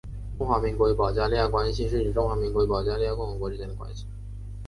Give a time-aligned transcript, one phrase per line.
[0.39, 4.07] 中华民国与保加利亚关系是指中华民国与保加利亚共和国之间的关系。